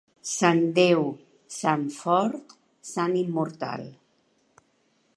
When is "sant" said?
0.27-0.61, 1.57-1.85, 2.93-3.15